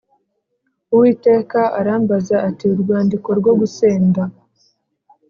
Uwiteka 0.93 1.59
arambaza 1.79 2.35
ati 2.49 2.65
urwandiko 2.73 3.29
rwo 3.39 3.51
gusenda 3.59 4.21